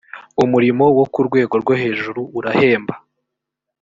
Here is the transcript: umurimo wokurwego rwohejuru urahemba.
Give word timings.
umurimo 0.43 0.83
wokurwego 0.97 1.53
rwohejuru 1.61 2.21
urahemba. 2.37 2.95